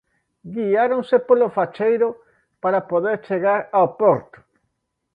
[0.55, 2.09] Guiáronse polo facheiro
[2.63, 4.37] para poder chegar ao porto.